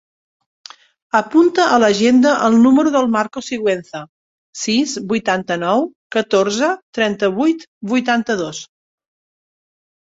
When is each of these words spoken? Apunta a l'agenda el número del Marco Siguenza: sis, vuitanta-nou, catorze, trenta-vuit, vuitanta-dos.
Apunta 1.19 1.65
a 1.73 1.75
l'agenda 1.83 2.31
el 2.47 2.57
número 2.63 2.93
del 2.95 3.11
Marco 3.17 3.45
Siguenza: 3.49 4.03
sis, 4.65 4.97
vuitanta-nou, 5.15 5.87
catorze, 6.19 6.75
trenta-vuit, 7.03 7.71
vuitanta-dos. 7.97 8.67